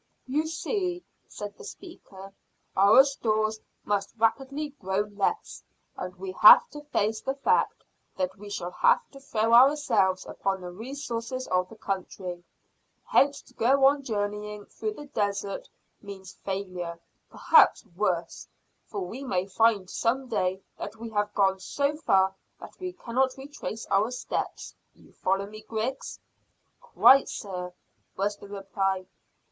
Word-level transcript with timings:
"You 0.25 0.47
see," 0.47 1.03
said 1.27 1.55
the 1.59 1.63
speaker, 1.63 2.33
"our 2.75 3.03
stores 3.03 3.59
must 3.85 4.15
rapidly 4.17 4.69
grow 4.79 5.01
less, 5.01 5.61
and 5.95 6.15
we 6.15 6.31
have 6.41 6.67
to 6.71 6.81
face 6.85 7.21
the 7.21 7.35
fact 7.35 7.83
that 8.17 8.35
we 8.35 8.49
shall 8.49 8.71
have 8.71 9.07
to 9.11 9.19
throw 9.19 9.53
ourselves 9.53 10.25
upon 10.25 10.59
the 10.61 10.71
resources 10.71 11.47
of 11.49 11.69
the 11.69 11.75
country; 11.75 12.43
hence 13.05 13.43
to 13.43 13.53
go 13.53 13.85
on 13.85 14.01
journeying 14.01 14.65
through 14.65 14.95
the 14.95 15.05
deserts 15.05 15.69
means 16.01 16.33
failure, 16.33 16.99
perhaps 17.29 17.85
worse, 17.95 18.47
for 18.87 19.01
we 19.05 19.23
may 19.23 19.45
find 19.45 19.87
some 19.87 20.27
day 20.27 20.63
that 20.79 20.95
we 20.95 21.11
have 21.11 21.31
gone 21.35 21.59
so 21.59 21.95
far 21.95 22.33
that 22.59 22.73
we 22.79 22.93
cannot 22.93 23.37
retrace 23.37 23.85
our 23.91 24.09
steps. 24.09 24.73
You 24.95 25.13
follow 25.13 25.45
me, 25.45 25.61
Griggs?" 25.61 26.17
"Quite, 26.79 27.29
sir," 27.29 27.73
was 28.17 28.35
the 28.37 28.47
reply. 28.47 29.05